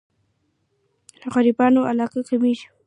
[1.35, 2.67] غريبانو علاقه کمېږي.